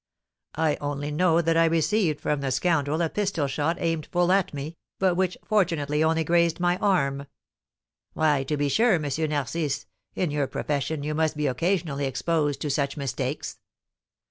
"I 0.55 0.77
only 0.77 1.11
know 1.11 1.43
that 1.43 1.55
I 1.55 1.65
received 1.65 2.21
from 2.21 2.41
the 2.41 2.49
scoundrel 2.49 3.03
a 3.03 3.09
pistol 3.11 3.45
shot 3.45 3.77
aimed 3.79 4.07
full 4.07 4.31
at 4.31 4.51
me, 4.51 4.75
but 4.97 5.13
which, 5.13 5.37
fortunately, 5.45 6.03
only 6.03 6.23
grazed 6.23 6.59
my 6.59 6.77
arm." 6.77 7.27
"Why, 8.13 8.41
to 8.45 8.57
be 8.57 8.67
sure, 8.67 8.93
M. 8.95 9.03
Narcisse, 9.29 9.85
in 10.15 10.31
your 10.31 10.47
profession 10.47 11.03
you 11.03 11.13
must 11.13 11.37
be 11.37 11.45
occasionally 11.45 12.05
exposed 12.07 12.61
to 12.61 12.71
such 12.71 12.97
mistakes!" 12.97 13.59